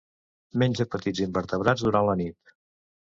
[0.61, 2.57] Menja petits invertebrats durant la nit.